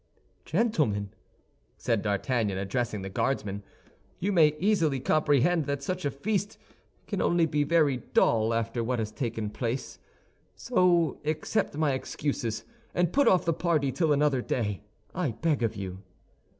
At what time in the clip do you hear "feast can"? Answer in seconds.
6.09-7.21